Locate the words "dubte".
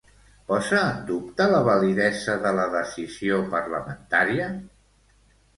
1.09-1.45